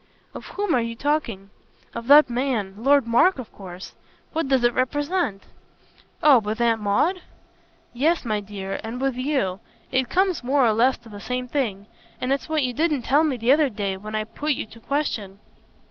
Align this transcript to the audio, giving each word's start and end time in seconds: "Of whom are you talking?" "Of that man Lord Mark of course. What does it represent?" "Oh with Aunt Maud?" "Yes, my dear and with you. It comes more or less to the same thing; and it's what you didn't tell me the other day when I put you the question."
"Of 0.33 0.47
whom 0.47 0.73
are 0.73 0.81
you 0.81 0.95
talking?" 0.95 1.51
"Of 1.93 2.07
that 2.07 2.27
man 2.27 2.73
Lord 2.75 3.05
Mark 3.05 3.37
of 3.37 3.51
course. 3.51 3.93
What 4.33 4.47
does 4.47 4.63
it 4.63 4.73
represent?" 4.73 5.43
"Oh 6.23 6.39
with 6.39 6.59
Aunt 6.59 6.81
Maud?" 6.81 7.21
"Yes, 7.93 8.25
my 8.25 8.39
dear 8.39 8.79
and 8.83 8.99
with 8.99 9.15
you. 9.15 9.59
It 9.91 10.09
comes 10.09 10.43
more 10.43 10.65
or 10.65 10.73
less 10.73 10.97
to 10.97 11.09
the 11.09 11.21
same 11.21 11.47
thing; 11.47 11.85
and 12.19 12.33
it's 12.33 12.49
what 12.49 12.63
you 12.63 12.73
didn't 12.73 13.03
tell 13.03 13.23
me 13.23 13.37
the 13.37 13.51
other 13.51 13.69
day 13.69 13.95
when 13.95 14.15
I 14.15 14.23
put 14.23 14.53
you 14.53 14.65
the 14.65 14.79
question." 14.79 15.37